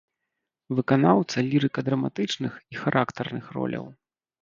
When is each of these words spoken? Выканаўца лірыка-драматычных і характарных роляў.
Выканаўца 0.79 1.45
лірыка-драматычных 1.51 2.53
і 2.75 2.83
характарных 2.83 3.45
роляў. 3.61 3.85